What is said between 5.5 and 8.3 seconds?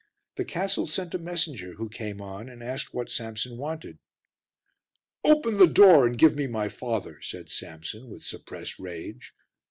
the door and give me my father," said Samson with